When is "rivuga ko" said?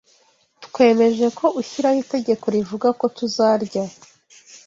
2.55-3.05